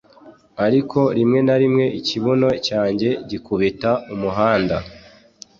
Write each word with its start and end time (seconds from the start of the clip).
Ariko 0.65 0.99
rimwe 1.17 1.39
na 1.47 1.55
rimwe 1.61 1.85
ikibuno 1.99 2.49
cyanjye 2.67 3.09
gikubita 3.29 3.89
umuhanda 4.13 4.75